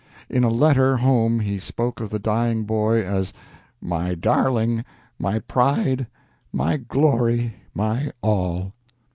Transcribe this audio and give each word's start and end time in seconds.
In 0.31 0.43
a 0.43 0.49
letter 0.49 0.97
home 0.97 1.41
he 1.41 1.59
spoke 1.59 1.99
of 1.99 2.09
the 2.09 2.17
dying 2.17 2.63
boy 2.63 3.03
as 3.05 3.33
"My 3.79 4.15
darling, 4.15 4.83
my 5.19 5.37
pride, 5.37 6.07
my 6.51 6.77
glory, 6.77 7.55
my 7.75 8.11
all." 8.23 8.73